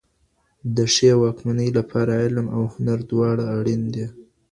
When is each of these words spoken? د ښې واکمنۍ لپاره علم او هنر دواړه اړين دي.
د 0.75 0.77
ښې 0.93 1.11
واکمنۍ 1.21 1.69
لپاره 1.77 2.13
علم 2.23 2.47
او 2.55 2.63
هنر 2.73 2.99
دواړه 3.11 3.43
اړين 3.57 3.81
دي. 3.93 4.05